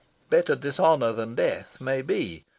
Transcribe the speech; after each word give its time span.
Better 0.31 0.55
dishonour 0.55 1.11
than 1.13 1.35
death, 1.35 1.79
maybe. 1.79 2.43